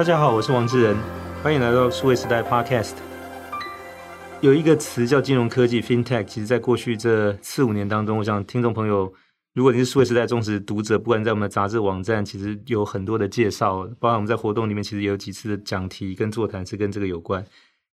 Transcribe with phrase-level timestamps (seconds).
[0.00, 0.96] 大家好，我是王志仁，
[1.42, 2.94] 欢迎来到数位时代 Podcast。
[4.40, 9.12] 有一个词叫金融科技 （FinTech），其实在过去这四五年当中，我想听众朋友，
[9.52, 17.44] 如果你是数位时代忠实读者，不管在我们的杂志网站，其实有很多的介绍，包含我们在活动里面，其实也有几次的讲题跟座谈是跟这个有关。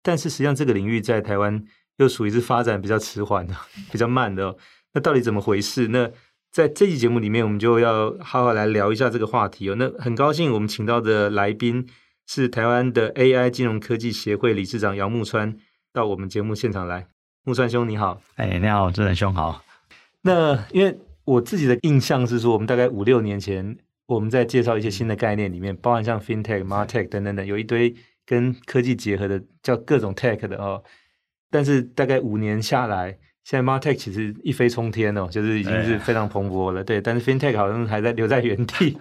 [0.02, 1.64] 但是实际上，这个领域在台湾
[2.00, 3.56] 又属于是发展比较迟缓的、
[3.90, 4.54] 比较慢的。
[4.94, 5.88] 那到底怎么回事？
[5.88, 6.12] 那
[6.54, 9.76] 在这期节目里面，我们就要好好来聊一下这个话题哦。
[9.76, 11.88] 那很高兴我们请到的来宾
[12.28, 15.58] 是台湾的 AI 金融科技协会理事长姚木川
[15.92, 17.08] 到我们节目现场来。
[17.44, 19.64] 木川兄你好，哎，你好，志仁兄好。
[20.22, 23.76] 那因为我自己的印象是说，我们大概五六年前
[24.06, 27.96] 我们在介绍一些新的概念里面，包含像 FinTech、MarTech 等等等，有一堆
[28.28, 30.84] 跟科技结合的叫各种 Tech 的哦。
[31.50, 33.18] 但是大概五年下来。
[33.44, 37.02] 现在 MarTech 其实一飞冲天哦，就是已经是非常蓬勃了，对。
[37.02, 38.98] 但是 FinTech 好像还在留在原地。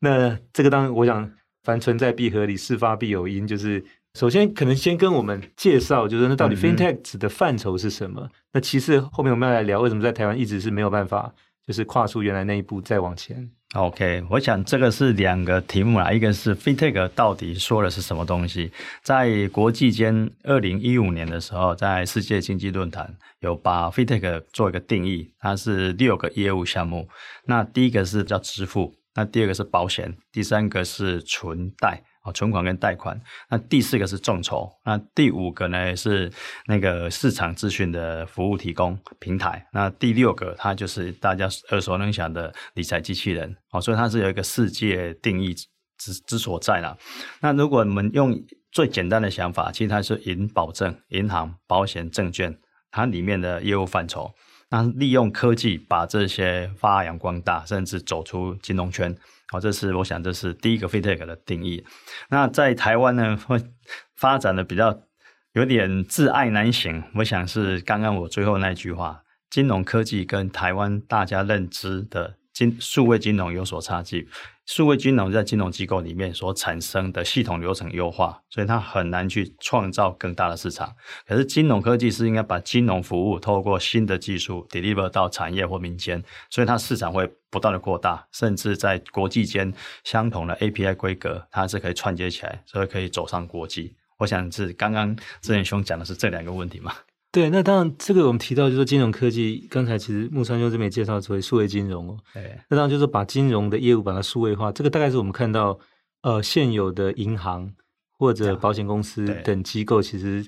[0.00, 1.30] 那这个当然，我想
[1.62, 3.46] 凡存在必合理，事发必有因。
[3.46, 3.82] 就是
[4.12, 8.20] 首先可能先跟我们介绍，就是那到底 FinTech 指的范畴是什么？
[8.22, 11.32] 嗯、那其次后面我们要来聊为什么在台湾一直是没有办法，
[11.66, 13.50] 就是跨出原来那一步再往前。
[13.76, 18.72] OK，我想这个是两个题目啦，一个是 FinTech 到底说的是什么东西？
[19.02, 27.06] 在国际间，二零一五年的时候，在世界经济论坛有把 FinTech 做一个定义，它是六个业务项目。
[27.44, 32.02] 那第一个是叫支付，那第二个是保险，第三个是存贷。
[32.32, 36.30] 存款跟贷款，那第四个是众筹，那第五个呢是
[36.66, 45.54] 那个市场资讯的服务提供平台，那第六个它就是大家耳熟能详的理财机器人，哦，所以它是有一个世界定义
[45.98, 46.96] 之之所在啦。
[47.40, 48.34] 那如果我们用
[48.70, 52.56] 最简单的想法，其实它是银保证、银行、保险、证券，
[52.90, 54.30] 它里面的业务范畴，
[54.70, 59.16] 那利用科技把这些发扬光大，甚至走出金融圈。
[59.48, 61.84] 好，这是我想这是第一个 FinTech 的定义。
[62.30, 63.62] 那在台湾呢，会
[64.16, 65.02] 发展的比较
[65.52, 67.04] 有点自爱难行。
[67.14, 74.26] 我想是刚刚我最后那句话，金融科技跟台湾大家认知的金数位金融有所差距。
[74.64, 80.90] 数位金融在金融机构里面所产生的系统流程优化，所以它很难去创造更大的市场。
[81.26, 89.70] 可是金融科技是应该把金融服务透过新的技术 deliver 到产业或民间，所以它市场会不断的扩大，甚至在国际间
[90.02, 93.94] 相同的 API 规格，它是可以串接起来，所以可以走上国际。
[94.16, 96.94] 我想是刚刚志仁兄讲的是这两个问题嘛？
[97.32, 102.16] 对，那当然，这个我们提到就是金融科技，刚才其实木川兄这边也介绍所谓数位金融哦。
[102.32, 105.78] 对，那当然就是把金融的业务把它数位化，这个大概是我们看到
[106.22, 107.70] 呃现有的银行
[108.18, 110.46] 或者保险公司等机构，其实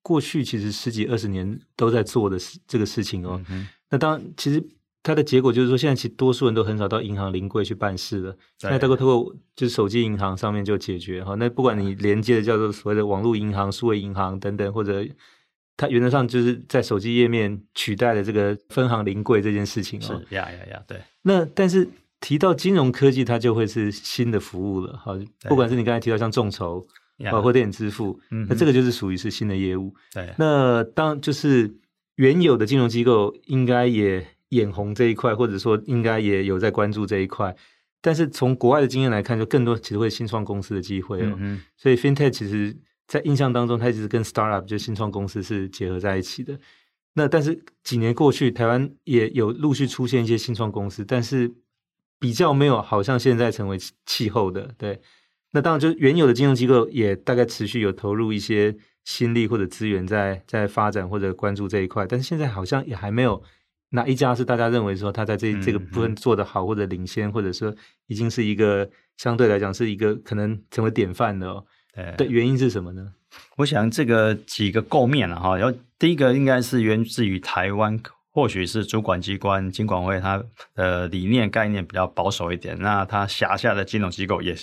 [0.00, 3.38] 过去其实十几二十年都在做的事这个事情哦。
[3.50, 4.66] 嗯、那当然，其实
[5.02, 11.34] 它的结果就是说，现在其实多数人都很少到银行临柜去办事了，那大概透过就是手机银行上面就解决哈。
[11.34, 15.04] 那不管你连接的叫做所谓的网络银行、数位银行等等，或者
[15.76, 20.22] 它原则上就是在手机页面取代了这个分行临柜这件事情哦。
[20.28, 21.00] 是呀呀呀，对。
[21.22, 21.88] 那但是
[22.20, 24.96] 提到金融科技，它就会是新的服务了。
[24.96, 25.18] 好，
[25.48, 26.86] 不管是你刚才提到像众筹
[27.28, 29.92] 包括电子支付，那这个就是属于是新的业务。
[30.12, 30.32] 对。
[30.38, 31.74] 那当就是
[32.14, 37.56] 原有的金融机构应该也眼红这一块，或者说应该也有在关注这一块。
[38.00, 41.34] 但是从国外的经验来看，就更多其实会新创公司的机会哦。
[41.40, 41.60] 嗯。
[41.76, 42.76] 所以 FinTech 其实。
[43.06, 46.58] 在印象当中，它一直跟 startup 就新创公司是结合在一起的。
[47.14, 51.54] 那但是几年过去，台湾也有陆续出现一些新创公司，但是
[52.18, 54.74] 比较没有好像现在成为气候的。
[54.76, 55.00] 对，
[55.52, 63.40] 那当然就原有的金融机构也大概持续有投入一些心力或者资源在在发展或者关注这一块，但是现在好像也还没有
[63.90, 67.72] 哪一家是大家认为说他在这这个部分做得好或者领先，或者说
[68.08, 71.64] 已经是一个相对来讲是一个可能成为典范的哦。
[72.16, 73.12] 的原因是什么呢？
[73.56, 78.00] 我想这个几个构面了哈，然后第一个应该是源自于台湾，
[78.30, 80.42] 或许是主管机关金管会它
[80.74, 84.56] 的理念概念比较保守一点，那它辖下的金融机构也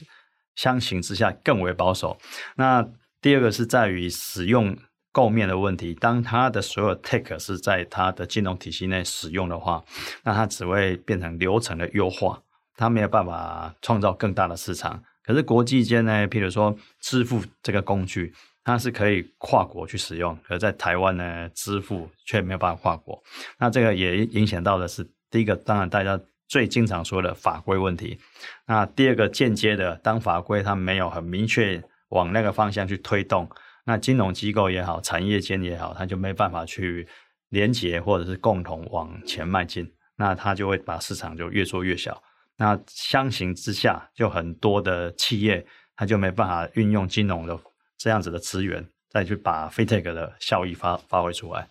[0.56, 2.17] 相形之下更为保守。
[2.56, 2.85] 那
[3.22, 4.78] 第二个是在于使用
[5.11, 9.84] 构面的问题，当它的所有 take 是在它的金融体系内使用的话，
[10.23, 12.41] 那它只会变成流程的优化，
[12.76, 15.02] 它没有办法创造更大的市场。
[15.23, 18.34] 可是国际间呢，譬如说支付这个工具，
[18.64, 23.22] 它是可以跨国去使用，可是在台湾呢，支付却没有办法跨国。
[23.59, 28.20] 那这个也影响到的是，第一个当然大家最经常说的法规问题。
[28.66, 33.50] 那第二个间接的，当法规它没有很明确往那个方向去推动，
[33.85, 37.08] 那金融机构也好，产业间也好，它就没办法去
[37.50, 42.22] 连结或者是共同往前迈进，那它就会把市场就越做越小。
[42.61, 45.66] 那相形之下，就很多的企业，
[45.96, 47.59] 他就没办法运用金融的
[47.97, 51.67] 这样子的资源，再去把 FinTech 的效益发发挥出来。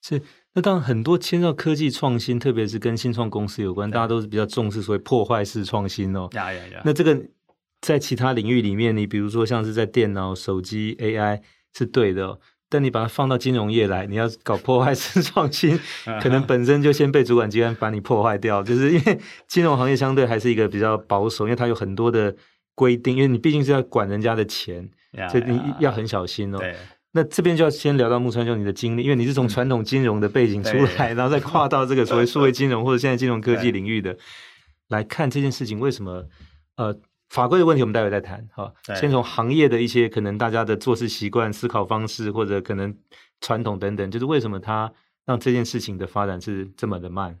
[0.00, 0.22] 是，
[0.54, 6.30] 那当然很多牵涉科技创新，特别是跟新创公司有关，大家都是比较重视所谓破坏式创新哦。
[6.32, 6.80] 呀呀呀！
[6.82, 7.22] 那这个
[7.82, 11.42] 在其他领域里面，你比如说像是在电脑、手机、AI
[11.74, 12.40] 是对的，
[12.70, 15.78] 但你把它放到金融业来，你要搞破坏式创新，
[16.22, 22.34] 可能本身就先被主管机关把你破坏掉，就是因为金融行业相对还是一个比较保守，因为它有很多的。
[22.76, 26.58] 规定，因为你毕竟是要管人家的钱，yeah, 所以你要很小心哦。
[27.12, 34.16] 那这边就要先聊到木川兄你的经历，因为你是从传统金融的背景出来，嗯、然后再跨到这个所谓数位金融或者现在金融科技领域的，
[34.88, 36.24] 来看这件事情为什么？
[36.76, 36.96] 呃，
[37.30, 38.72] 法规的问题我们待会再谈哈。
[38.94, 42.94] 先从行业的一些可能大家的做事习惯、思考方式或者可能
[43.40, 44.92] 传统等等，就是为什么它
[45.24, 47.38] 让这件事情的发展是这么的慢？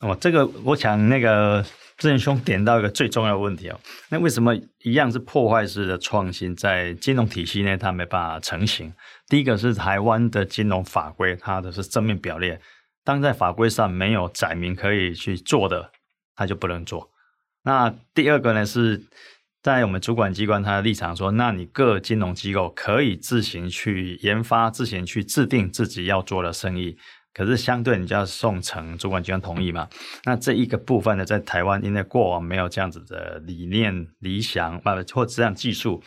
[0.00, 1.64] 哦，这个我想那个
[1.96, 3.80] 志远兄点到一个最重要的问题哦。
[4.10, 8.92] 那为什么一样是破坏式的创新，在金融体系内它没办法成型？
[9.28, 12.60] 第一个是台湾的金融法规，它的是正面表列，
[13.02, 15.90] 当在法规上没有载明可以去做的，
[16.36, 17.10] 它就不能做。
[17.68, 18.98] 那第二个呢，是
[19.62, 26.96] 在我们主管机关他的立场说，那你各金融机构可以自行去研发，自行去制定自己要做的生意。
[27.34, 29.86] 可是相对你就要送成主管机关同意嘛？
[30.24, 36.02] 那这一个部分呢，在台湾因为过往没有这样子的理念、理想，或或这样技术，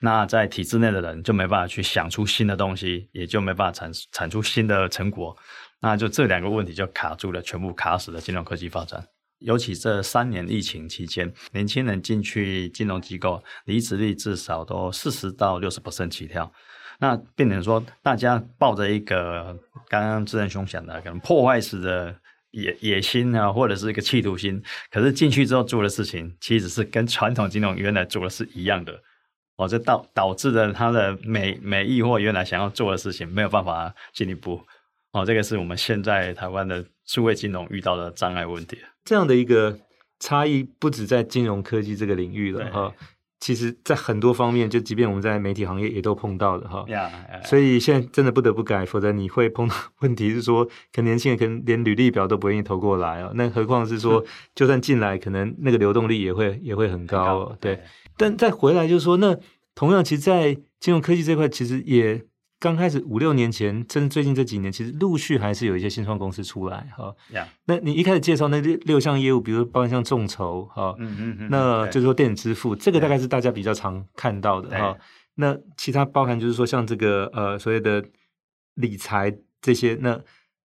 [0.00, 5.36] 那在体制内的人就没办法去想出新的东西，也就没办法产产出新的成果。
[5.80, 9.06] 那就这两个问题就卡住了，全部卡死了金融科技发展。
[9.40, 16.50] 尤其这三年疫情期间，年轻人进去金融机构，离职率至少都四十到六十不胜起跳。
[17.00, 19.58] 那变成说，大家抱着一个
[19.88, 22.14] 刚刚志仁兄讲的可能破坏式的
[22.52, 28.98] 野野心啊，或者是一个企图心，可是进去之后做的事情，其实是跟传统金融原来做的是一样的，
[29.56, 34.64] 哦，这导导致了他的美美意或原来想要做的事情没有办法进一步，
[35.10, 38.78] 哦，这个是我们现在台湾的数位金融遇到的障碍问题。
[39.04, 39.78] 这样的一个
[40.18, 42.92] 差异不止在金融科技这个领域了哈。
[43.40, 46.82] 其实，在很多方面，就即便我们在媒体行业也都碰到的哈。
[46.88, 47.46] Yeah, yeah.
[47.46, 53.32] 所以现在真的不得不改，否则你会碰到问题是说，可能年轻人可能连履历表都不愿意投过来哦。
[53.34, 54.24] 那何况是说，
[54.54, 57.78] 就算进来，可能那个流动力也会也会很高对
[58.16, 59.36] 但再回来就是说，那
[59.74, 62.24] 同样，其实，在金融科技这块，其实也。
[62.64, 67.14] 刚开始五六年前，甚至最近这几年，其实陆续还是有一些新创公司出来哈。
[67.30, 67.44] Yeah.
[67.66, 74.96] 那你一开始介绍那六六项业务，比如包括像众筹哈，嗯嗯嗯，那就是说电子支付，对这个大概是大家比较常看到的哈。
[75.34, 78.02] 那其他包含就是说像这个呃所谓的
[78.76, 80.18] 理财这些，那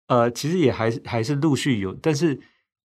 [0.06, 2.40] 呃其实也还是还是陆续有，但是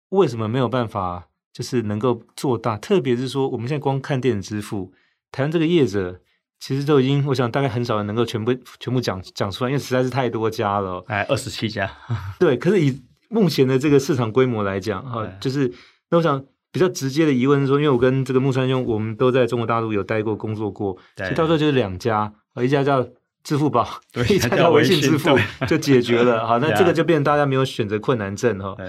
[0.10, 2.78] 为什么没有办法就是能够做大？
[2.78, 4.94] 特别是说我们现在光看电子支付，
[5.32, 6.22] 台湾这个业者。
[6.62, 11.04] 其实都已经，我想大概很少人能够全部全部讲讲出来，因为实在是太多家了。
[11.08, 11.92] 哎，二十七家。
[12.40, 15.74] 对，可是以目前的这个市场规模来讲，哈对，就是
[16.12, 16.42] 那我想
[16.72, 22.32] 比较直接的疑问是说，因为我跟这个木川兄，我们都在中国大陆有待过、工作过，对其实到时候就是两家，
[22.62, 23.04] 一家叫
[23.44, 24.00] 支付宝，
[24.30, 25.36] 一家叫微信支付，
[25.68, 26.46] 就解决了。
[26.48, 28.76] 好，那这个就变成大家没有选择困难症哈。
[28.78, 28.88] 对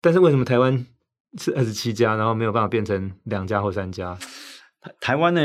[0.00, 0.84] 但是为什么台湾
[1.38, 4.18] 是二十七家，然后没有办法变成两家或三家？
[4.80, 5.40] 台台湾呢？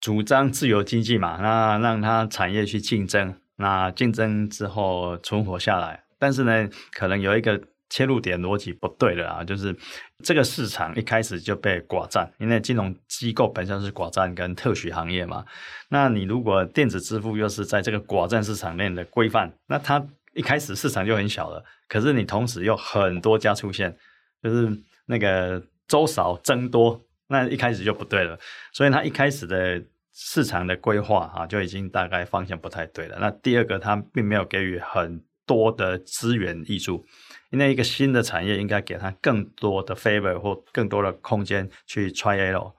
[0.00, 6.04] 主张自由经济嘛，那让它产业去竞争，那竞争之后存活下来。
[6.18, 9.74] 但是呢，可能有一个切入点逻辑不对的啊，就是
[10.22, 15.44] 这个市场一开始就被寡占，因为金融机构本身是寡占跟特许行业嘛。
[15.88, 21.64] 那你如果电子支付又是在这个寡占市场内的规范，那它一开始市场就很小了。
[21.88, 23.96] 可是你同时又很多家出现，
[24.42, 24.70] 就是
[25.06, 27.02] 那个粥少僧多。
[27.28, 28.38] 那一开始就不对了，
[28.72, 33.18] 所以他一开始的市场的规划啊，就已经大概方向不太对了。
[33.20, 37.04] 那第二个，他并没有给予很多的资源挹注，
[37.50, 42.72] 因为一个新的产业应该给他更多的 favor 或更多的空间去 try。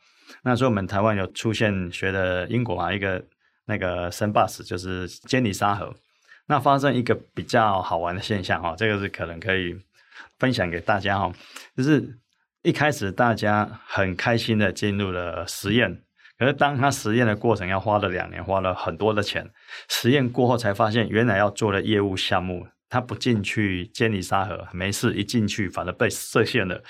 [0.43, 3.21] 那所以我们台湾有出现学的英国啊，一个
[3.65, 5.93] 那个 s a n b u s 就是监理沙河，
[6.45, 9.77] 那发生一个比较好玩的现象哈，这个是可能可以
[10.39, 11.31] 分享给大家哈，
[11.75, 12.17] 就是。
[12.67, 16.01] 一开始大家很开心的进入了实验，
[16.37, 19.49] 可是当他实验的过程要花了两年，花了很多的钱。
[19.87, 26.83] 实验过后才发现，原来要做的业务项目，他不进去监理沙盒没事，一进去反而被设限了。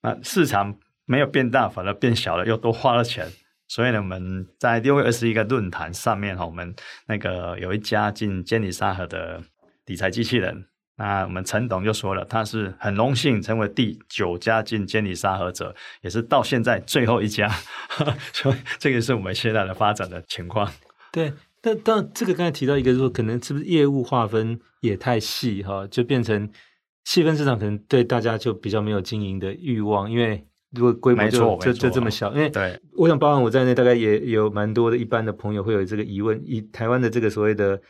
[0.00, 3.28] 那市场没有变大，反而变小了，又多花了钱。
[3.68, 6.74] 所以呢，我们在六月二十一个论坛上面哈，我们
[7.06, 9.42] 那个有一家进监理沙盒的
[9.84, 10.64] 理财机器人，
[10.96, 17.48] 那我们陈董就说了，他是很荣幸成为第九家进监理沙盒者，也是到现在最后一家，
[18.32, 20.70] 所以这个是我们现在的发展的情况。
[21.10, 26.48] 对，但但这个刚才提到一个说，可能是不是业务划分也太细哈，就变成
[27.04, 37.80] 细分市场，可能对大家就比较没有经营的欲望，因为如果规模就就就这么小，因为对，我想包含我在内，大概也有蛮多的一般的朋友会有这个疑问，以台湾的这个所谓的。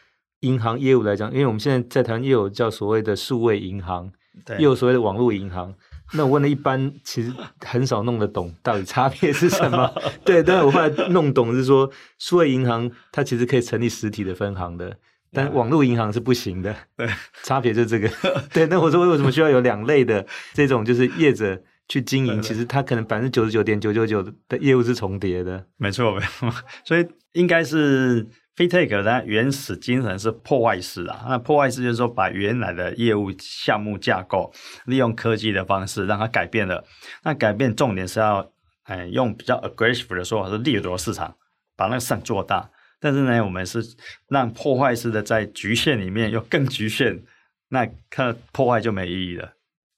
[0.41, 4.13] 银行业务来讲，因为我们现在在台湾也有叫所谓的数位银行，
[4.45, 5.75] 对，也有所谓的网络银行。
[6.13, 9.91] 那我问了一般，其实很少弄得懂到底差别是什么。
[10.23, 14.97] 对，但是我后来弄懂是说，数位银行它其实可以成立实体的分行的，
[15.33, 16.77] 但网络银行是不行的。
[16.95, 17.09] 对，
[17.43, 18.09] 差别就是这个。
[18.53, 22.41] 对，那我说为什么需要有两类的这种就是业者去经营？
[22.43, 25.67] 其实它可能百分之九十九点九九九的业务是重叠的。
[25.79, 26.53] 没错，没错。
[26.85, 28.29] 所以应该是。
[28.57, 34.53] FinTech 它原始精神是破坏式啊，那破坏式就是说把原来的业务项目架构
[34.87, 36.85] 利用科技的方式让它改变了。
[37.25, 38.49] 那改变重点是要，
[38.85, 41.37] 哎，用比较 aggressive 的说法是掠夺市场，
[41.77, 42.71] 把那个市场做大。
[43.01, 43.83] 但是呢，我们是
[44.29, 47.25] 让破坏式的在局限里面又更局限，
[47.69, 49.53] 那看破坏就没意义了。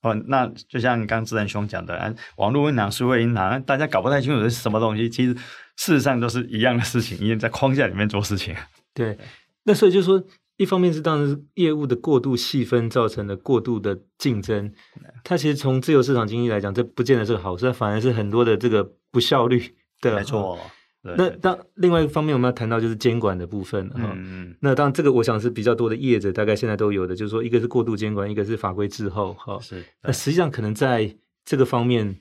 [0.09, 5.35] 哦，那就像刚智仁兄讲的，啊，网络银行、数位银行，大家搞不太清楚是什么东西，其实。
[5.79, 8.55] 事实上都是一样的事情，因为在框架里面做事情。
[8.95, 9.15] 对，
[9.63, 10.23] 那所以就是说，
[10.55, 14.73] 一方面是当然是业务的过度细分造成的过度的竞争，
[15.23, 20.15] 它其实从自由市场经济来讲，这不见得是个好事，反而是很多的这个不效率的。
[20.15, 20.57] 没错。
[21.01, 24.13] 那当另外一方面，我们要谈到就是监管的部分哈。
[24.15, 24.55] 嗯。
[24.59, 29.59] 那当然，这个我想是比较多的业者大概现在都有的，就是说，一个是过度监管，一个是法规滞后哈。
[29.61, 29.83] 是。
[30.03, 32.17] 那实际上可能在这个方面。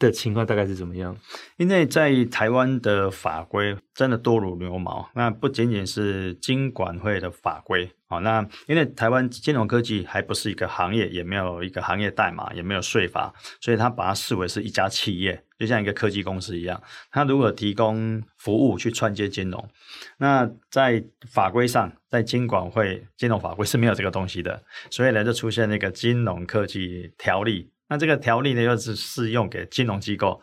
[0.00, 1.16] 的情况大概是怎么样？
[1.58, 16.82] 因为在台湾的法规真的多如牛毛，那不仅仅是金管会的法规啊，那因为台湾金融科技还不是一个行业，也没有一个行业代码，也没有税法，所以他把它视为是一家企业，就像一个科技公司一样。
[17.12, 19.68] 他如何提供服务去串接金融？
[20.16, 27.70] 那在法规上，在金管会金融法规是没有这个东西的，所以呢就出现那个金融科技条例。
[27.90, 30.40] 那这个条例呢，又是适用给金融机构。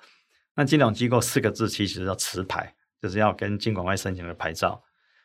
[0.54, 4.84] 那金融机构四个字其实叫持牌，就是要跟金管会申请的牌照。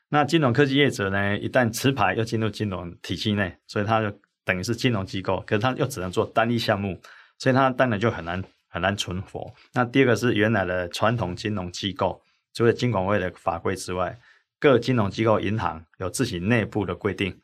[0.09, 7.01] 那金融科技业者呢，一旦持牌又进入金融体系内，所以他就等于是金融机构，可是他又只能做单一项目，
[7.39, 9.53] 所以他当然就很难很难存活。
[9.73, 12.23] 那第二个是原来的传统金融机构，
[12.55, 14.17] 除了金管会的法规之外，
[14.61, 17.41] 各金融机构银行有自己内部的规定，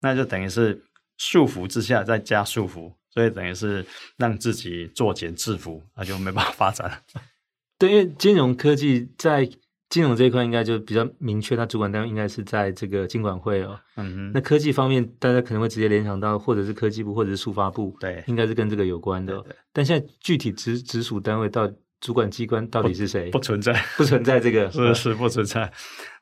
[0.00, 0.84] 那就等于是
[1.16, 2.94] 束缚之下再加束缚。
[3.14, 6.98] 所以等于是让自己作茧自缚，那就没办法发展了。
[7.78, 9.48] 对，因为金融科技在
[9.88, 13.78] 金融这一块应该就比较明确，它主管单位应该是在这个金管会哦。
[13.94, 14.32] 嗯哼。
[14.34, 19.34] 那科技方面，大家可能会直接联想到，或者是科技部，或者是数发部，对，应该是跟这个有关的。
[19.34, 19.56] 对，对。
[19.72, 23.30] 但现在具体直直属单位到主管机关到底是谁？
[23.30, 25.70] 不，不存在，不存在这个， 是是不存在。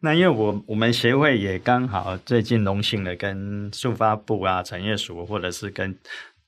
[0.01, 5.97] 那因为我我们协会也刚好最近荣幸的跟数发部啊、产业署，或者是跟。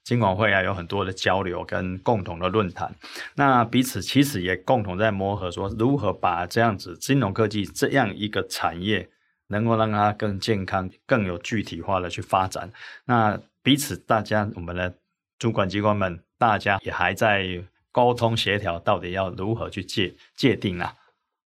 [0.05, 2.95] 金管会啊，有很多的交流跟共同的论坛，
[3.37, 9.09] 那彼此其实也共同在磨合，说如何把这样子金融科技这样一个产业，
[9.49, 12.71] 能够让它更健康、更有具体化的去发展。
[13.07, 14.95] 那彼此大家，我们的
[15.39, 20.93] 主管机关们，大家也还在沟通协调，到底要如何去界界定啊？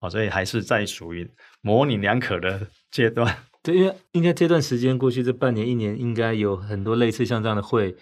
[0.00, 3.36] 哦，所以还是在属于模棱两可的阶段。
[3.62, 7.94] 对，因为应该这段时间过去这半年一年，应该有很多类似像这样的会。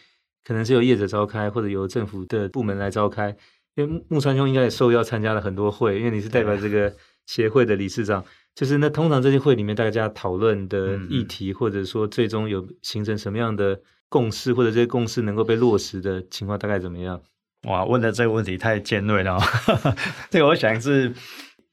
[0.46, 3.34] 可能是由业者召开，或者由政府的部门来召开。
[3.74, 6.94] 因为木川兄应该也受邀参加了很多会，因为你是代表这个
[7.26, 8.24] 协会的理事长。
[8.54, 17.20] 就是那通常这些会里面，大家讨论的议题，或者说最终有形成什么样的共识，或者这些共识能够被落实的情况，大概怎么样？
[17.64, 19.38] 哇，问的这个问题太尖锐了。
[20.30, 21.12] 这个我想是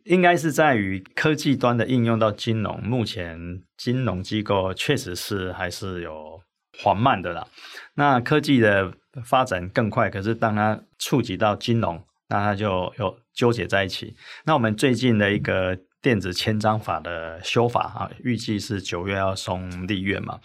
[0.04, 2.82] 应该是在于科技端的应用到金融。
[2.84, 6.42] 目前金融机构确实是还是有
[6.80, 7.48] 缓慢的啦。
[7.96, 8.94] 那科技的
[9.26, 14.16] 发展更快，可是当它触及到金融，那它就有纠结在一起。
[14.46, 20.40] 那我们最近的一个电子签章法的修法啊，预计是九月要送立院嘛。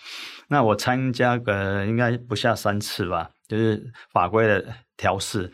[0.49, 4.65] 那我参加个应该不下三次吧，就是法规的
[4.97, 5.53] 调试。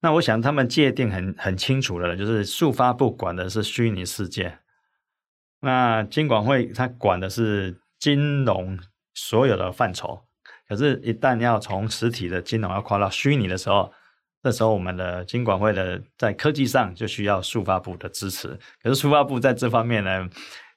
[0.00, 4.58] 那我想他们界定很很清楚的，就是数发部管的是虚拟世界，
[5.60, 8.78] 那金管会它管的是金融
[9.16, 10.22] 所有的范畴。
[10.68, 13.92] 可是，一旦要从实体的金融要跨到虚拟的时候，
[14.42, 18.48] 这时候我们的金管会的在科技上就需要数发部的支持。
[18.82, 20.28] 可是数发部在这方面呢，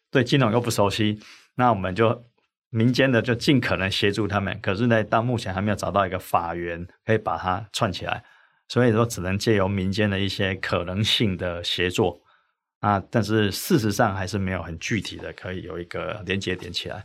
[0.09, 1.19] 对金融又不熟悉，
[1.55, 2.23] 那我们就
[2.69, 8.23] 民间的就尽可能协助他们，可是呢，到目前还没有找到一个法源可以把它串起来，
[8.67, 12.21] 所以说只能借由民间的一些可能性的协作
[12.79, 17.03] 啊，但是事实上还是没有很具体的可以有一个连接点起来。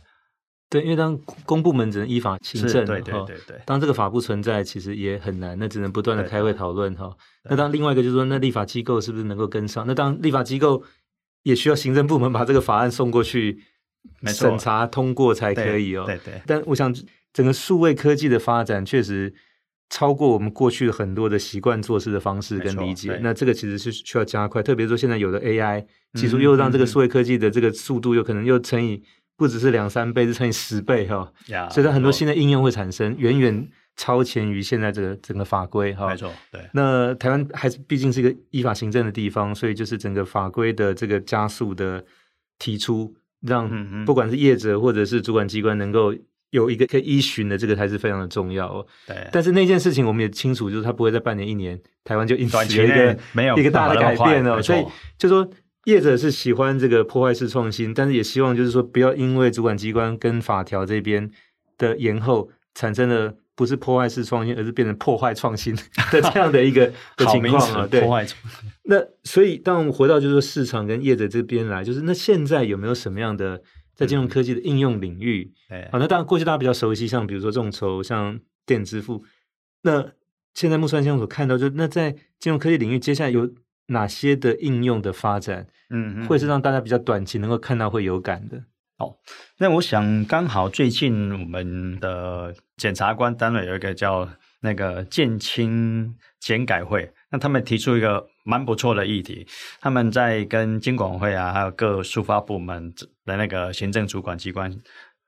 [0.69, 3.61] 对，因为当公部门只能依法行政，对对对对，对。
[3.65, 7.15] 当这个法不存在，其实也很难，那只能不断的开会讨论哈。
[7.49, 9.85] 那当另外一个就是说，那立法机构是不是能够跟上？
[9.87, 10.83] 那当立法机构
[11.43, 13.61] 也需要行政部门把这个法案送过去。
[14.27, 16.03] 审查通过才可以哦。
[16.05, 16.41] 对对，对。
[16.45, 16.93] 但我想，
[17.33, 19.33] 整个数位科技的发展确实
[19.89, 23.19] 超过我们过去很多的习惯做事的方式跟理解。
[23.23, 29.01] 那这个其实是需要加快，特别说现在有的 AI 技术，又让这个数位科技的这个速度有可能又乘以
[29.37, 31.31] 不只是两三倍，是乘以十倍哈。
[31.71, 36.07] 所以它很多新的应用会产生，远远超前于现在这个整个法规哈。
[36.07, 36.61] 没错，对。
[36.73, 42.03] 那台湾还是毕竟是一个依法行政的地方，所以就是整个法规的这个加速的
[42.59, 43.15] 提出。
[43.41, 43.69] 让
[44.05, 46.11] 不管是业者或者是主管机关能够
[46.49, 48.87] 有一个可以依循的，这个还是非常的重要哦。
[49.05, 49.15] 对。
[49.31, 54.59] 但是那件事情我们也清楚，就是它不会在半年一年，台湾就引起一个没有一个大的改变哦。
[54.59, 54.83] 所以
[55.19, 55.47] 就说
[55.85, 61.31] 业者是喜欢这个破坏式创新，但是也希望就是说不要因为主管机关跟法条这边
[61.79, 63.35] 的延后产生了。
[63.57, 65.73] 不是破坏式创新，而是变成破坏创新
[66.11, 67.87] 的这样的一个 的情况啊。
[67.87, 68.27] 对，破坏
[68.83, 73.61] 那所以，当我们回到就是说市场跟业者这边来，就是那现在有没有什么样的
[73.95, 75.53] 在金融科技的应用领域？
[75.89, 79.23] 好、嗯，那当然过去大家比较熟悉，像比如说众筹，像电子支付。
[79.83, 80.05] 那
[80.53, 83.49] 现在木川先生所看到，就那在金融科技领域，接下来有
[83.87, 85.67] 哪些的应用的发展？
[85.89, 88.63] 嗯，会是让大家比较短期能够看到会有感的。
[88.97, 89.17] 哦，
[89.57, 94.27] 那我想刚好最近我们的检察官单位有一个叫
[94.61, 99.45] 那个建青检改会，那他们提出一个蛮不错的议题，
[99.81, 102.93] 他们在跟监管会啊，还有各数发部门
[103.25, 104.73] 的那个行政主管机关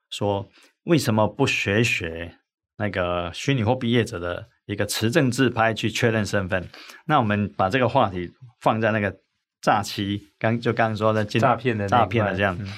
[0.09, 0.49] 说，
[0.85, 2.37] 为什么不学学
[2.77, 6.69] 那个虚拟货币业者的一个持证自拍去确认身份？
[7.07, 8.31] 那我们把这个话题
[8.61, 9.13] 放在那个
[9.61, 12.55] 诈欺，刚就刚刚说的诈骗的诈骗的这样。
[12.61, 12.71] 嗯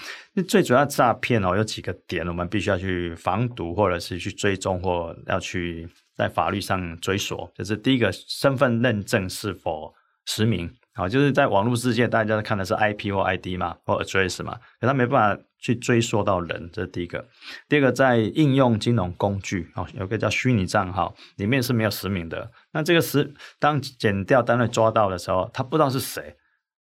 [0.48, 5.86] 最主要诈骗哦，有几个点，我们必须要去防堵，或者是去追踪，或要去
[6.16, 7.52] 在法律上追索。
[7.54, 9.94] 就是第一个，身份认证是否
[10.28, 10.72] 实名？
[11.00, 17.26] 啊，就是在网络世界，大家看的是 IP 或 ID 嘛，或 address 嘛，可他没办法去追溯到人，这是第一个。
[17.70, 22.52] 第二个，在应用金融工具哦，有个叫虚拟账号，里面是没有实名的。
[22.74, 26.36] 那这个实当检调单位抓到的时候，他不知道是谁，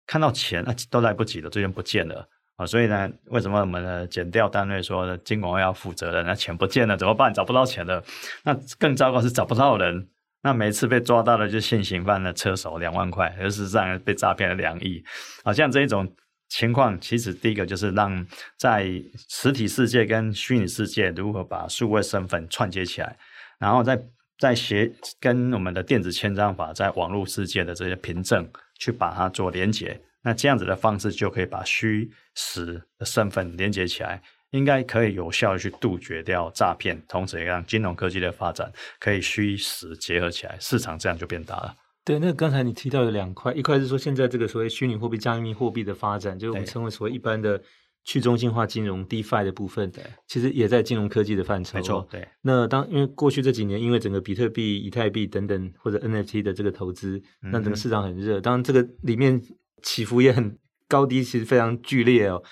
[0.05, 2.29] 看到钱那都来不及了，这人不见了。
[2.57, 6.27] 啊，所以呢，为什么我们的检调单位说金管会要负责任？
[6.27, 7.33] 那钱不见了怎么办？
[7.33, 8.03] 找不到钱了，
[8.43, 10.09] 那更糟糕是找不到人。
[10.43, 15.03] 那每次被抓到的就现行犯的车手两万块，而事实上被诈骗了两亿。
[15.45, 16.11] 好像这一种
[16.49, 18.89] 情况，其实第一个就是让在
[19.29, 23.17] 实体世界跟虚拟世界如何把数位身份串接起来，
[23.59, 24.01] 然后再
[24.39, 28.49] 再协跟我们的电子签章法在网络世界的这些凭证
[28.79, 30.01] 去把它做连接。
[30.23, 41.75] 那这样子的方式就可以把虚实的身份连接起来，应该可以有效的去杜绝掉诈骗，同时也让金融科技的发展可以虚实结合起来，市场这样就变大了。
[42.05, 47.61] 对，那刚才你提到有两块，一块是说现在这个所谓虚拟货币、加密货币的发展，就是我们称为所谓一般的
[48.05, 51.79] 去中心化金融 DeFi 的部分，对，其实也在金融科技的范畴。
[51.79, 52.27] 没错，对。
[52.43, 59.41] 那当因为过去这几年，因为整个比特币、以太币等等或者 NFT 的这个投资，那整个市场很热，当然这个里面。
[59.81, 60.59] 起伏也很
[60.89, 62.43] 高低，其实非常剧烈哦。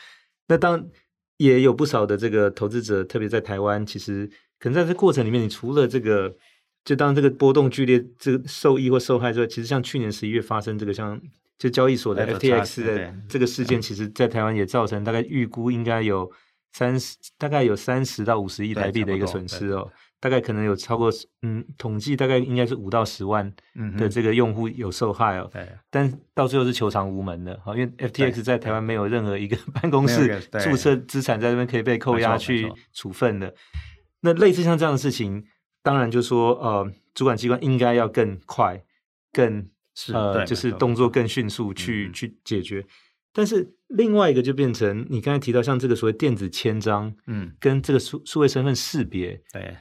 [0.46, 0.80] 那当
[1.38, 6.34] 也有不少的这个投资者，特别在台湾，其实可能在这过程里面，你除了这个，
[6.84, 11.20] 就当这个波动剧烈，这个受益或受害之外，其实像去年十一月发生这个像
[11.58, 16.30] 就交易所的 FTX 的这个事件，其实在台湾也造成大概预估应该有
[16.72, 19.90] 三十，大概有三十到五十亿台币的一个损失哦。
[20.18, 21.10] 大概可能有超过
[21.42, 23.52] 嗯，统计大概应该是五到十万
[23.98, 25.48] 的这个用户有受害哦。
[25.52, 33.54] 对，但到最后是求偿无门的，因为 FTX 在台湾没有任何一个办公室注册资产在这边可以被扣押去处分的。
[34.20, 35.44] 那类似像这样的事情，
[35.82, 38.82] 当然就说呃，主管机关应该要更快、
[39.32, 39.68] 更
[40.12, 42.84] 呃，就是动作更迅速去去解决。
[43.32, 49.76] 但是另外一个就变成你刚才提到像这个所谓电子签章，嗯，跟这个数数位身份识别，对。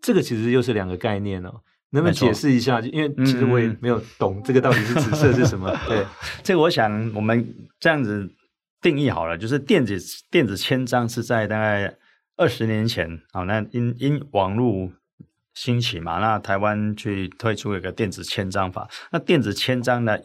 [0.00, 2.80] 这个其实又是两个概念哦，能不能解释一下？
[2.80, 5.74] 因为其实我也没有懂这个到底是紫色是什么。
[5.88, 6.04] 对，
[6.42, 8.30] 这个我想我们这样子
[8.80, 9.98] 定义好了，就是电子
[10.30, 11.96] 电子签章是在大概
[12.36, 14.90] 二十年前，啊，那因因网络
[15.54, 18.88] 兴起嘛，那台湾去推出一个电子签章法。
[19.10, 20.16] 那电子签章呢，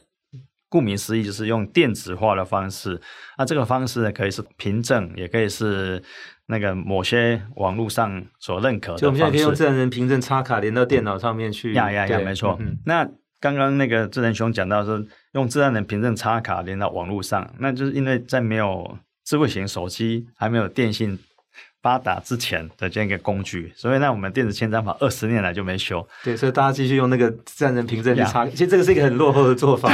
[0.69, 3.01] 顾名思义就是用电子化的方式，
[3.37, 6.03] 那这个方式呢，可以是凭证，也可以是
[6.47, 11.73] 那个某些网络上所认可的，就我们现在可以用自然人凭证插卡连到电脑上面去。
[11.73, 12.57] 呀呀呀，没错。
[12.59, 13.07] 嗯、那
[13.39, 15.01] 刚刚那个智能兄讲到说，
[15.33, 21.17] 用自然人凭证插卡连到网络上，那就是因为在没有智慧型手机还没有电信
[21.81, 26.05] 发达之前的这样一个工具，所以那我们电子签章法二十年来就没修。
[26.23, 29.89] 对，所以大家继续用那个自然人凭证去插，其实这个是一个很落后的做法。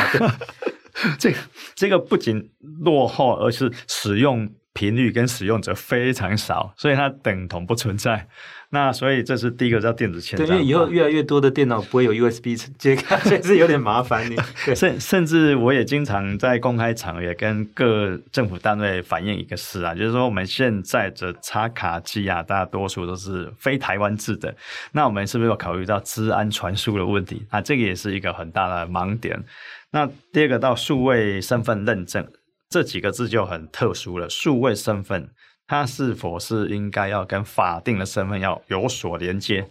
[1.17, 1.38] 这个
[1.75, 4.49] 这个不仅落后，而是使用。
[4.73, 8.27] 频率跟使用者非常少，所以它等同不存在。
[8.71, 10.45] 那所以这是第一个叫电子签章。
[10.45, 14.23] 对，因为以后越来越多的电脑不会有 USB 接卡，所以是有点麻烦。
[14.29, 14.38] 你
[14.75, 24.55] 甚甚至我也经常在公开场合也跟各政府单位反映一个事啊，就是说我们现在的插卡机啊，大多数都是非台湾制的。
[24.91, 27.60] 那我们是不是要考虑到治安传输的问题啊？
[27.60, 29.43] 这个也是一个很大的盲点。
[29.89, 32.23] 那第二个到数位身份认证。
[32.69, 34.29] 这几个字就很特殊了。
[34.29, 35.29] 数位身份，
[35.65, 39.67] 它是否是应该要跟法定的身份要有所连接？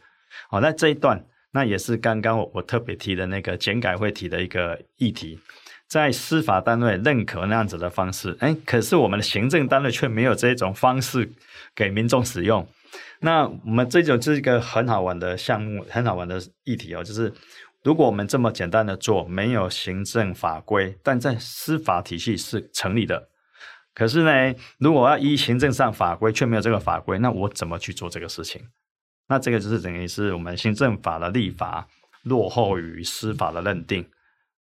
[0.50, 5.38] 好，那这一段，那也是刚刚我特别提的那个检改会提的一个议题，
[5.86, 11.30] 在司法单位认可那样子的方式，哎，可是我们的行政单位却没有这种方式
[11.74, 12.66] 给民众使用。
[13.20, 17.32] 那我们这种是一个很好玩的项目，很好玩的议题哦，就是。
[17.84, 23.28] 如果我们这么简单的做，没有行政法规，但在司法体系是成立的。
[23.94, 28.60] 可是呢，如果要依行政上法规，却没有这个法规，那我怎么去做这个事情？
[29.28, 31.86] 那这个就是等于是我们行政法的立法
[32.24, 34.04] 落后于司法的认定。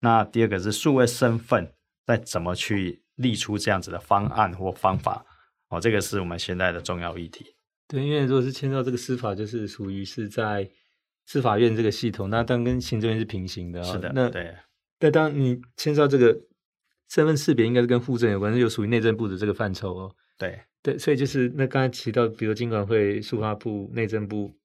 [0.00, 1.72] 那第二个是数位身份，
[2.06, 5.24] 再怎么去立出这样子的方案或方法？
[5.70, 7.44] 哦，这个是我们现在的重要议题。
[7.88, 10.70] 对，因为如果是牵涉这个司法，就是属于是在。
[11.28, 13.82] 司法院这个系统，那当然跟行政院是平行的。
[13.84, 14.56] 是的，那对。
[14.98, 16.34] 但当你牵涉这个
[17.10, 20.16] 身份识别，应该是跟户政有关，那就属于内政部的这个范畴哦。
[20.38, 24.56] 对对，所以就是那刚才提到，比如经管会、数发部、内政部，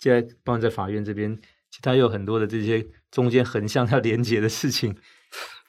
[0.00, 1.38] 现在包括在法院这边，
[1.70, 4.96] 其他有很多的这些中间横向要连接的事情。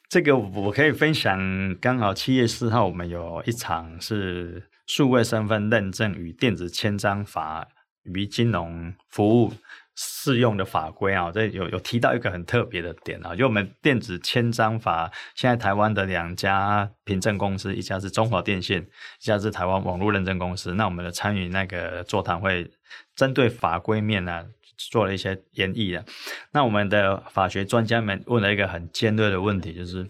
[0.09, 7.67] 这个我可以分享，刚好七月四号我们有一场是数位身份认证与电子签章法
[8.05, 9.53] 与金融服务。
[9.95, 18.77] 适用的法规啊，这有有提到一个很特别的点啊，就我们电子签章法，现在台湾的两家凭证公司，一家是中华电信，
[19.21, 20.73] 一家是台湾网络认证公司。
[20.75, 22.71] 那我们的参与那个座谈会，
[23.15, 24.45] 针对法规面呢，
[24.77, 26.03] 做了一些研议的。
[26.53, 30.07] 那我们的法学专家们问了一个很尖锐的问题，就是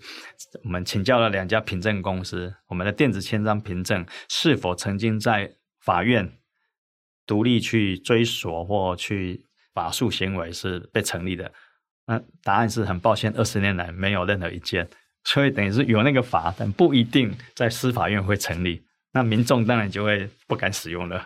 [0.63, 6.37] 我们请教了两家凭证公司，我们的电子签章凭证是否曾经在法院
[7.25, 9.47] 独立去追索或去。
[9.73, 11.51] 法术行为是被成立的，
[12.07, 14.87] 那答案是很抱歉，二十年来没有任何一件，
[15.23, 21.25] 所以等于是有那个法，但不一定在司法院会成立，那民众当然就会不敢使用了。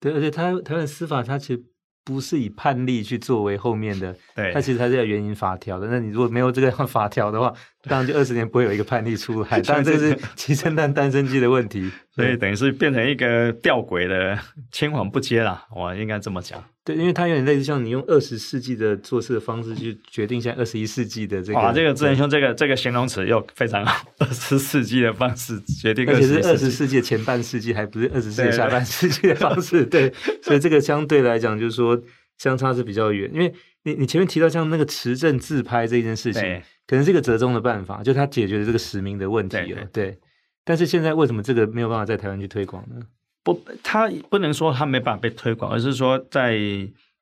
[0.00, 1.62] 对，而且他台湾司法它其实。
[2.04, 5.86] 不是以判例去作为后面的， 对，它其实还是要援引法条的。
[5.86, 9.48] 那你如果没有这个法条的话，当然就二十年不会有一个判例出来。
[9.62, 14.36] 当然这是鸡生蛋，蛋生鸡的问题，所以等于是变成一个吊诡的
[14.72, 15.64] 青黄不接啦。
[15.76, 16.60] 我应该这么讲。
[16.84, 21.58] 对，因为它有点类似像你用二十世纪的做事的方式去决定现在二十一世纪的这个。
[21.58, 24.06] 哇，这个智仁兄，这个这个形容词又非常好。
[24.18, 29.84] 二十世纪的方式决定，而且是二十世纪的前半世纪，还不是二十世纪下半世纪的方式。
[29.84, 32.02] 对， 对，所以这个相对来讲就是说。
[32.38, 36.42] 相差是比较远，因为你你前面提到像那个持证自拍这件事情，
[36.88, 39.64] 可能是一个折中的办法，就它解决了这个实名的问题了。
[39.64, 40.18] 对，对，对，
[40.64, 42.96] 但是现在为什么这个没有办法在台湾去推广呢？
[43.42, 46.58] 不，它不能说它没办法被推广，而是说在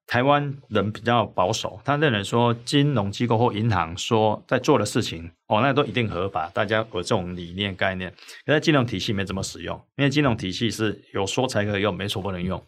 [0.07, 8.11] 台湾人比较保守，他认为说金融机构或银行说在做的事情哦，那都一定合法，大家有这种理念概念。
[8.45, 12.61] 可在金融体系没怎么使用，因为金融体系是有说才可以用，没说不能用。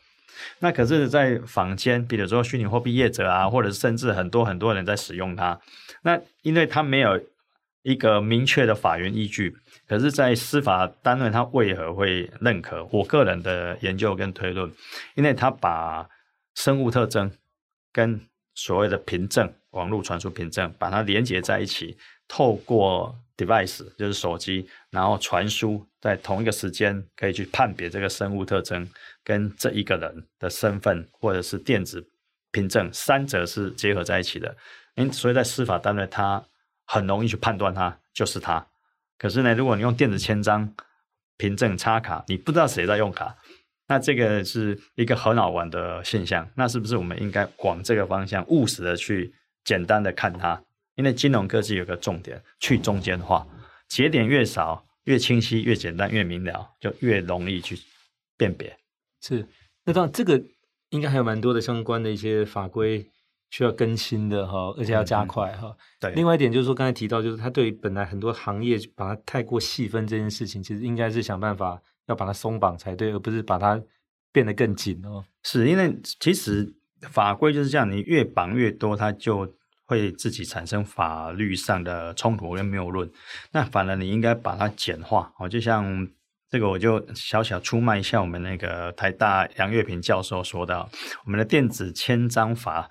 [0.60, 5.58] 那可是，在坊间，比如说虚拟货币业者啊，或者是甚至很多很多人在使用它。
[6.02, 7.20] 那因为它没有
[7.82, 9.56] 一个明确的法源依据，
[9.88, 12.84] 可是，在司法单位，它为何会认可？
[12.92, 14.70] 我个人的研究跟推论，
[15.14, 16.08] 因为它把
[16.54, 17.30] 生物特征
[17.92, 18.20] 跟
[18.54, 21.96] 所谓的凭证、网络传输凭证，把它连接在一起，
[22.28, 28.88] 透过 device 就是手机，然后传输在同一个时间，可以去判别这个生物特征。
[29.24, 32.04] 跟这一个人的身份或者是电子
[32.50, 34.56] 凭证，三者是结合在一起的，
[34.96, 36.44] 因所以在司法单位，他
[36.92, 38.66] 很容易去判断他就是他。
[39.16, 40.74] 可是呢，如果你用电子签章
[41.38, 43.34] 凭证插卡，你不知道谁在用卡，
[43.88, 46.46] 那这个是一个很好玩的现象。
[46.54, 49.32] 那是不是我们应该往这个方向务实的去
[49.64, 50.62] 简单的看它？
[50.96, 53.46] 因为金融科技有个重点，去中间化，
[53.88, 57.78] 节点越少，越清晰，越简单，越明了，就越容易去
[58.36, 58.76] 辨别。
[59.22, 59.48] 是，
[59.84, 60.42] 那当然这个
[60.90, 63.08] 应该还有蛮多的相关的一些法规
[63.52, 65.76] 需要更新的哈，而且要加快哈。
[66.00, 73.78] 对，另外一点就是说，刚才提到就是他对本来很多行业把它太过细分这件事情，其实应该是想办法要把它松绑才对，而不是把它
[74.32, 75.22] 变得更紧哦。
[75.42, 83.10] 是因为其实法规就是这样，你越绑越多，它就会自己产生法律上的冲突跟谬论。
[83.50, 86.08] 那反而你应该把它简化哦，就像。
[86.52, 90.86] 这个我就小小出卖一下我们那个台大杨月平教授说的，
[91.24, 92.90] 我们的电子签章法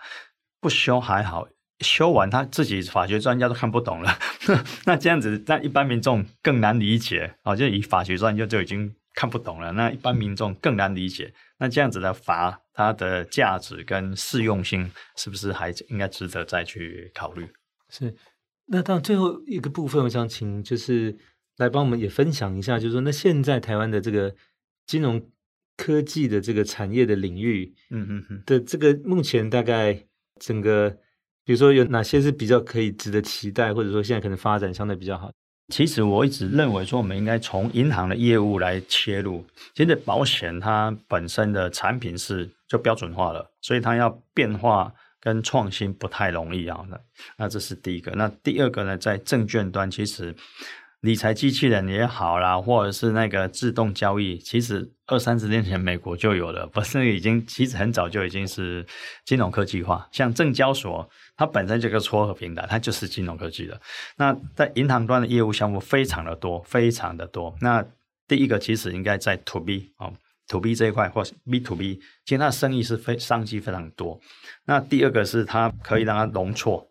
[0.62, 4.18] 不修还好，修完他自己法学专家都看不懂了，
[4.88, 17.46] 那这样子，那一般民众更难理解哦，就以法学专家就已经看不懂了，那一般民众更难理解，那这样子的法它的价值跟适用性是不是还应该值得再去考虑？
[17.90, 18.16] 是，
[18.68, 21.18] 那到最后一个部分，我想请就是。
[21.58, 24.34] 来帮我们也分享一下，就是说，那现在台湾的这个
[24.88, 25.22] 金融
[25.78, 30.06] 科技的这个产业的领域，嗯嗯嗯的这个目前大概
[30.42, 30.90] 整个，
[31.46, 35.32] 比如说有哪些是比较可以值得期待，或者说现在可能发展相对比较好？
[35.70, 39.46] 其实我一直认为说，我们应该从银行的业务来切入。
[39.76, 46.84] 现在保险它本身的产品是就标准化了，所以它要变化跟创新不太容易啊。
[46.90, 47.00] 那
[47.38, 48.12] 那这是第一个。
[48.12, 50.36] 那第二个呢，在证券端其实。
[51.02, 58.86] 理财机器人也好啦，或者是那个自动交易，其实二三十年前美国就有了，不是已经其实很早就已经是
[59.26, 60.08] 金融科技化。
[60.12, 63.82] 像证交所，它本身这个撮合平台，它就是金融科技的。
[64.16, 67.56] 那在银行端的业务项目非常的多，非常的多。
[67.62, 67.84] 那
[68.28, 70.14] 第一个其实应该在 To B 哦
[70.50, 74.22] ，To B 这一块，或 B To B，其实它的生意是非商机非常多。
[74.66, 76.91] 那第二个是它可以让它容错，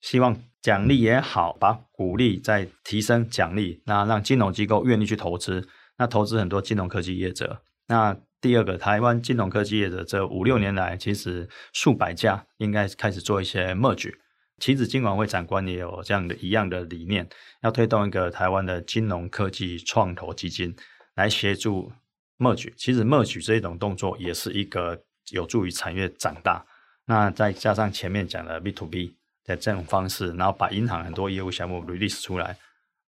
[0.00, 0.40] 希望。
[0.62, 7.62] 奖励也好，把鼓励再提升奖励，那让金融机构愿意去投资，那投资很多金融科技业者。
[7.86, 14.12] 那第二个，台湾金融科技业者这五六年来，其实数百家应该开始做一些 merge。
[14.58, 17.26] 期指金管会长官也有这样的一样的理念，
[17.62, 20.76] 要推动一个台湾的金融科技创投基金
[21.14, 21.90] 来协助
[22.36, 22.70] merge。
[22.76, 26.66] 其实 merge 这一种动作也是一个有助于产业长大。
[27.06, 29.16] 那再加上前面讲的 B to B。
[29.50, 32.56] 在这种方式，然后把银行很多业务项目 release 出来，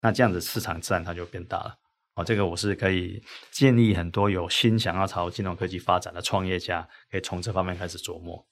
[0.00, 1.78] 那这样子市场自然它就变大了。
[2.14, 8.44] 哦，这个我是可以建议很多有心想要朝金融科技发展的创业家，可以从这方面开始琢磨。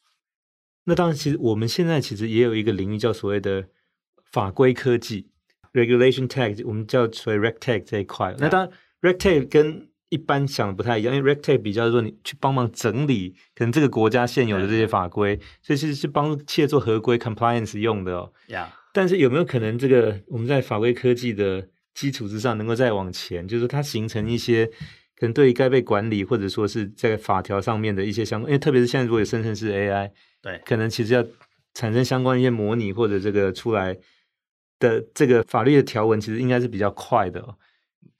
[0.84, 3.68] 那当然，其实我们现在其实也有一个领域叫所谓的
[4.30, 5.28] 法规科技
[5.72, 8.34] （regulation tech），我们叫所谓 regtech 这一块。
[8.38, 8.70] 那当然
[9.02, 18.32] ，regtech 跟一般想的不太一样，因为 RegTech 比较说你去帮忙整理可能这个国家现有的这些法规，所以其实是帮企业做合规 compliance 用的哦。
[18.48, 18.66] Yeah.
[18.92, 30.10] 但是有没有可能这个我们在法规科技的基础之上，能够再往前，就是说它形成一些可能对于该被管理或者说是在法条上面的一些相关，因为特别是现在如果有生成式 AI，
[30.42, 31.24] 对，可能其实要
[31.74, 33.96] 产生相关一些模拟或者这个出来
[34.80, 37.54] 的这个法律的条文，其实应该是比较快的哦。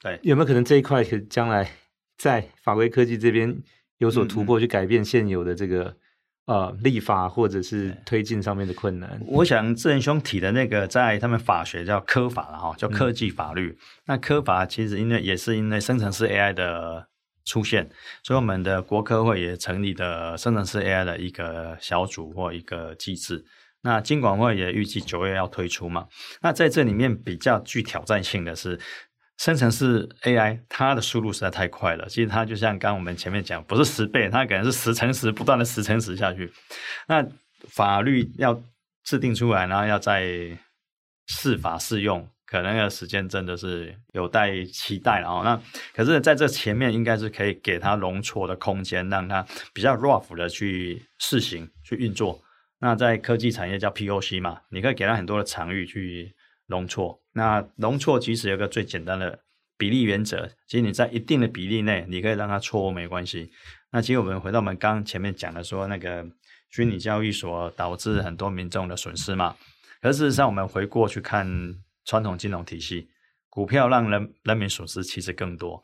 [0.02, 1.70] 对，有没有可能这一块可将来
[2.16, 3.54] 在法规科技这边
[3.98, 5.94] 有所突破，去改变现有的这个、
[6.46, 9.20] 嗯、呃立法或者是推进上面的困难？
[9.26, 13.68] 我想智仁兄提的那个，在他们法学叫科法了哈，叫科技法律。
[13.68, 17.06] 嗯、那科法其实因为也是因为生成式 AI 的
[17.44, 17.90] 出现，
[18.22, 23.44] 所以我们的国科会也成立的生成式 AI 的一个小组或一个机制。
[23.82, 26.06] 那金管会也预计九月要推出嘛。
[26.40, 28.80] 那在这里面比较具挑战性的是。
[29.40, 32.06] 生成式 AI，它的速度实在太快了。
[32.10, 36.52] 其实它就像刚我们前面讲，不是十倍，它可能是十乘十，不断的十乘十下去。
[37.08, 37.26] 那
[37.66, 38.62] 法律要
[39.02, 40.22] 制定出来，然后要再
[41.28, 45.40] 试法试用，可能的时间真的是有待期待哦。
[45.42, 45.58] 那
[45.94, 52.38] 可是在这前面，应该是可以给它容错的空间，让它比较 rough 的去试行、去运作。
[52.78, 56.34] 那在科技产业叫 POC 嘛，你可以给它很多的场域去
[56.66, 57.19] 容错。
[57.32, 59.38] 那容错其实有个最简单的
[59.76, 63.50] 比例原则，其实你在一定的比例内，你可以让它错误没关系。
[63.92, 66.26] 那其实我们回到我们刚前面讲的说，那个
[66.70, 69.56] 虚拟交易所导致很多民众的损失嘛。
[70.02, 71.46] 可是事实上，我们回过去看
[72.04, 73.08] 传统金融体系，
[73.48, 75.82] 股票让人人民损失其实更多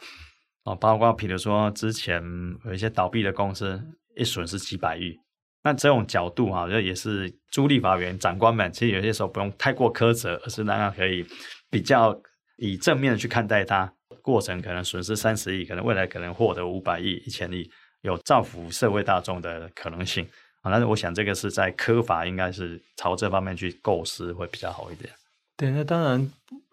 [0.64, 2.22] 哦，包括比如说之前
[2.64, 3.82] 有一些倒闭的公司，
[4.16, 5.18] 一损失几百亿。
[5.66, 11.26] 那这种角度哈，就也是诸立法员长官们，其实有些时候不用太过苛责，而是让他可以
[11.68, 12.16] 比较
[12.58, 13.92] 以正面的去看待它。
[14.22, 17.68] 过程可能损失三十亿，可能未来可能获得五百亿、一千亿，
[18.02, 20.24] 有造福社会大众的可能性
[20.62, 20.70] 啊。
[20.70, 25.12] 但是我想这个是在科法应该是朝这方面去构思会比较好一点。
[25.56, 26.30] 对，那当然，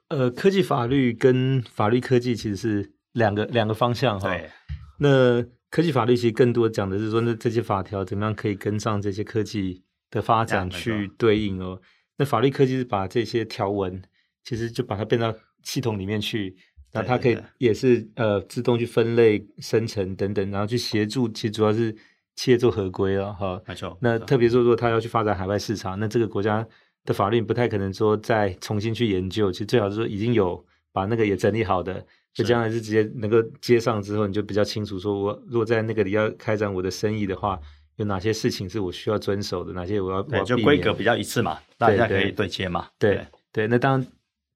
[0.10, 4.30] 呃，科技法律跟法律科技其实是两个两个方向哈。
[4.30, 4.52] 对，
[5.00, 5.44] 那。
[5.74, 9.82] 科技法律其实更多讲的是说，那这些法条怎么样可以跟上这些科技
[10.12, 11.82] 的发展去对应哦。
[12.16, 14.00] 那法律科技是把这些条文，
[14.44, 15.34] 其实就把它变到
[15.64, 16.56] 系统里面去，
[16.92, 21.92] 那它可以也是呃自动去分类、生成等等，然后去协助，其实主要是
[22.36, 23.60] 企业做合规了哈。
[23.68, 23.98] 没错。
[24.00, 26.64] 那特别说，如果他要去发展海外市场，那这个国家
[27.04, 32.06] 的法律不太可能说再重新去研究，其实最好是说已经有把那个也整理好的。
[32.34, 37.60] 就将来是直接能够接上之后，你就比较清楚，说我如果在那个里要开展我的生意的话，
[37.98, 42.88] 有哪些事情是我需要遵守的，哪些我要我要就规格比较一致嘛，大家可以对接嘛。
[42.98, 44.08] 对对，对，那当然，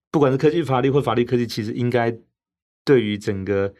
[0.10, 2.12] 不管是科技法律或法律科技，其实应该
[2.84, 3.72] 对于整个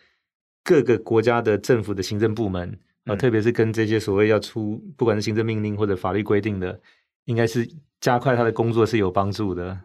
[0.64, 2.70] 各个国家的政府的行政部门
[3.06, 6.80] 啊，嗯、特别是跟这些所谓要出不管是行政命令或者法律规定的，
[7.26, 7.68] 应该是
[8.00, 9.76] 加快他的工作是有帮助的。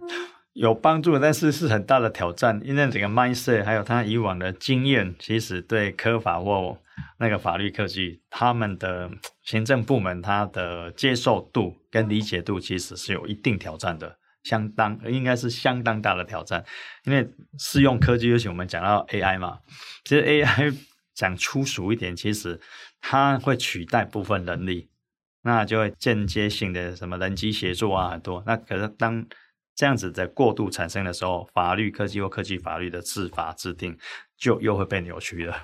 [0.55, 6.79] 有帮助，但是是很大的挑战，因为整个 mindset 还有他以往的经验，其实对科法或
[7.19, 9.11] 那个法律科技，他们的
[9.43, 16.63] 行政部门他的接受度跟理解度，其实是有一定挑战的，相当应该是相当大的挑战。
[17.05, 17.27] 因为
[17.59, 19.59] 适用科技，尤其我们讲到 AI 嘛，
[20.05, 20.77] 其实 AI
[21.15, 22.61] 讲粗俗一点，其实
[23.01, 24.91] 它会取代部分能力，
[25.43, 29.25] 那就会间接性的什么人机协作啊很多，那可是当
[29.75, 33.97] 这样子在过度产生的时候，法律科技或科技法律的制法制定
[34.37, 35.57] 就又会被扭曲了。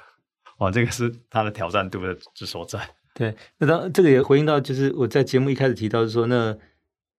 [0.59, 2.81] 哇，这个是它的挑战度的之所在。
[3.15, 6.57] 对，那当然这个也回应到，就是我在节目一开始提到，是说那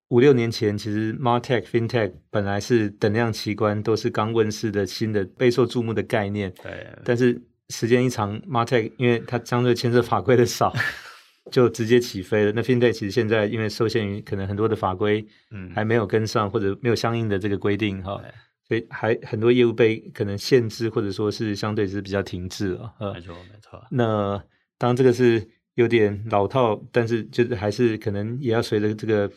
[0.09, 6.53] 五六年前，其实 Martech、FinTech 本来是等量齐观，都是刚问世的新的备受注目的概念。
[6.63, 10.73] 对，但是时间一长，Martech 因为它相对牵涉法规的少。
[11.51, 12.51] 就直接起飞了。
[12.55, 18.21] 那 FinTech 其实现在因为受限于可能很多的法规，嗯，还没有跟上，或者没有相应的这个规定哈，
[18.67, 22.93] 所以还很多业务被可能限制，或者说是相对是比较停滞了。
[23.13, 23.83] 没错，没错。
[23.91, 24.41] 那
[24.77, 29.31] 当然这个是有点老套，但是就是还是可能也要随着这个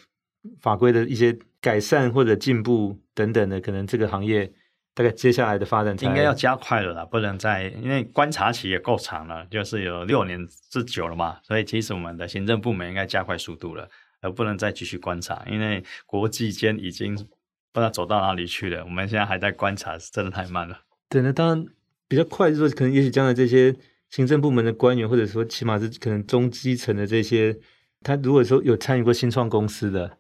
[0.61, 4.53] 法规的一些改善或者进步等等的，可能这个行业。
[4.94, 13.88] 大概接下来的发展应该要加快了啦，不能再因为观察期也够长了，就是有六年之久了嘛，所以其实我们的行政部门应该加快速度了，
[14.20, 20.78] 而不能再继续观察，因为国际间已经不知道走到哪里去了，我们现在还在观察，是真的太慢了。
[21.09, 21.64] 对，那当然
[22.07, 23.74] 比较快，就是说可能也许将来这些
[24.11, 27.59] 行政部门的官员，或者说起码是可能中基层的这些，
[28.02, 30.18] 他如果说有参与过新创公司的，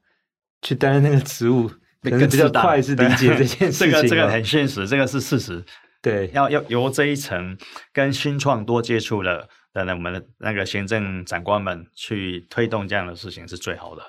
[0.62, 1.70] 去担任那个职务。
[2.02, 5.64] 可能比较快是理解这件 事情，这个这个很现实，这个是事实。
[6.00, 7.56] 对，要要由这一层
[7.92, 14.02] 跟新创多接触的的我们的那个行政长官们去推动这样的事情是最好的。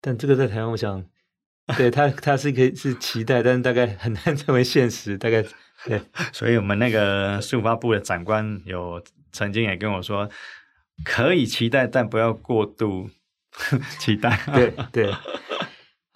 [0.00, 1.04] 但这个在台湾，我想，
[1.76, 5.18] 对他他是可以是期待，但是大概很难成为现实。
[5.18, 5.42] 大概
[5.84, 6.00] 对，
[6.32, 10.30] 所以我们那个数发部的长官有曾经也跟我说，
[11.04, 13.10] 可以期待，但不要过度
[13.98, 14.38] 期待。
[14.54, 15.12] 对对。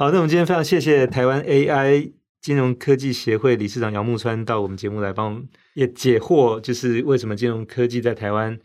[0.00, 8.56] 好，那我们今天非常谢谢台湾 AI 金融科技协会理事长姚木川到我们节目来帮我们也解惑，就是为什么金融科技在台湾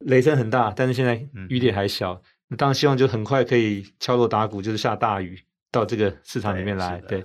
[0.00, 2.20] 雷声很大，但是现在雨点还小。
[2.48, 7.00] 那、嗯、当然希望就很快可以敲锣打鼓，就是下大雨到这个市场里面来。
[7.08, 7.24] 对，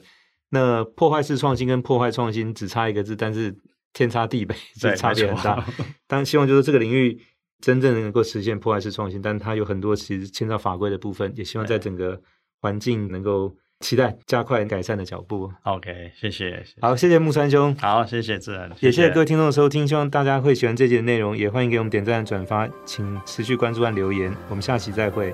[0.52, 3.54] 那破坏式创新跟破坏创新只差一个字，但是
[3.92, 5.56] 天差地别，这差别很大。
[6.08, 7.22] 当然希望就是这个领域
[7.60, 12.22] 真正能够实现破坏式创新，但它有很多其实牵涉法规的部分，也希望在整个。
[12.62, 15.52] 环境能够期待加快改善的脚步。
[15.64, 16.64] OK，谢谢。
[16.82, 17.76] 好，谢谢木川兄。
[17.76, 18.70] 好，谢谢自然。
[18.80, 24.36] 也谢谢各位听众的收听，希望大家会喜欢这集的内容，也欢迎给我们点赞、转发，请持续关注和留言。
[24.50, 25.34] 我们下期再会。